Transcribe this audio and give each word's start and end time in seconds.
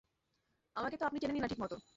আমাকে 0.75 0.95
তো 0.97 1.03
আপনি 1.05 1.19
চেনেনই 1.19 1.41
না 1.41 1.47
ঠিকমতো। 1.47 1.75